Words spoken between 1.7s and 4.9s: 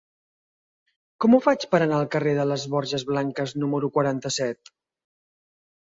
per anar al carrer de les Borges Blanques número quaranta-set?